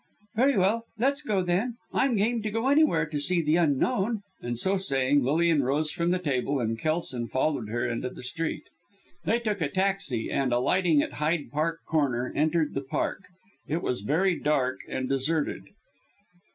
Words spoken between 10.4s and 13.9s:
alighting at Hyde Park Corner entered the Park. It